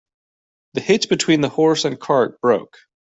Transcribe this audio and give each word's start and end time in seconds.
The 0.73 0.81
hitch 0.81 1.09
between 1.09 1.41
the 1.41 1.49
horse 1.49 1.85
and 1.85 1.99
cart 1.99 2.41
broke. 2.41 2.75